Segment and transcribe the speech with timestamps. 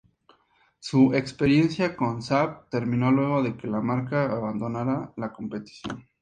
[0.79, 6.07] Su experiencia con Saab terminó luego de que la marca abandonara la competición.